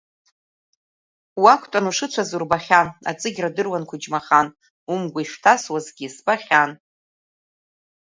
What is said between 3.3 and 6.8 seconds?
адыруан, Қәыџьмахан, умгәа ишҭасуазгьы збахьан.